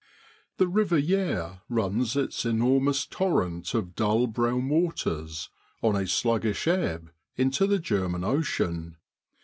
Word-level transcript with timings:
HE 0.57 0.65
river 0.65 0.97
Yare 0.97 1.61
runs 1.69 2.15
its 2.15 2.43
enormous 2.43 3.05
torrent 3.05 3.75
of 3.75 3.93
dull 3.95 4.25
brown 4.25 4.67
waters, 4.67 5.49
on 5.83 5.95
a 5.95 6.07
sluggish 6.07 6.67
ebb, 6.67 7.11
into 7.35 7.67
the 7.67 7.77
German 7.77 8.23
Ocean. 8.23 8.97